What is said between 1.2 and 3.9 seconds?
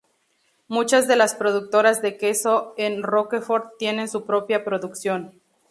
productoras de queso en Roquefort